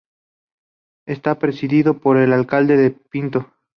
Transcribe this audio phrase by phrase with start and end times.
[1.05, 3.51] Está presidido por el alcalde de Pinto.